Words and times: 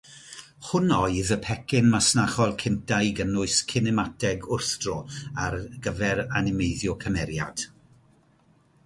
Hwn 0.67 0.93
oedd 0.93 1.27
y 1.33 1.35
pecyn 1.47 1.91
masnachol 1.95 2.53
cyntaf 2.63 3.03
i 3.09 3.11
gynnwys 3.19 3.57
cinemateg 3.73 4.47
wrthdro 4.57 4.97
ar 5.45 5.59
gyfer 5.89 6.23
animeiddio 6.41 6.97
cymeriad. 7.05 7.67